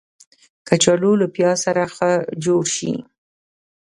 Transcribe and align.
کچالو 0.67 1.11
له 1.21 1.27
پیاز 1.35 1.57
سره 1.65 1.83
ښه 1.95 2.11
جوړ 2.45 2.63
شي 2.75 2.91